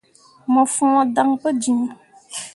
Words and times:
Mo 0.51 0.63
fõo 0.73 1.01
dan 1.15 1.29
pu 1.41 1.47
jiŋ. 1.61 1.79